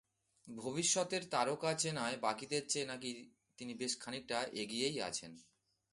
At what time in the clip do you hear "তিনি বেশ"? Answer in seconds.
3.59-3.93